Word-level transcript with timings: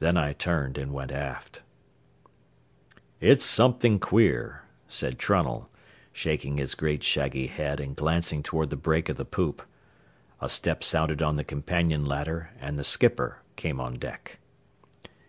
Then 0.00 0.16
I 0.16 0.32
turned 0.32 0.76
and 0.76 0.92
went 0.92 1.12
aft. 1.12 1.62
"It's 3.20 3.44
something 3.44 4.00
queer," 4.00 4.64
said 4.88 5.20
Trunnell, 5.20 5.68
shaking 6.12 6.56
his 6.58 6.74
great 6.74 7.04
shaggy 7.04 7.46
head 7.46 7.78
and 7.78 7.94
glancing 7.94 8.42
toward 8.42 8.70
the 8.70 8.76
break 8.76 9.08
of 9.08 9.18
the 9.18 9.24
poop. 9.24 9.62
A 10.40 10.48
step 10.48 10.82
sounded 10.82 11.22
on 11.22 11.36
the 11.36 11.44
companion 11.44 12.04
ladder, 12.04 12.50
and 12.58 12.76
the 12.76 12.82
skipper 12.82 13.42
came 13.54 13.78
on 13.78 14.00
deck. 14.00 14.40